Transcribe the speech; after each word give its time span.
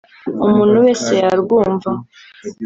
umuntu 0.45 0.75
wese 0.83 1.11
yarwumva 1.23 1.89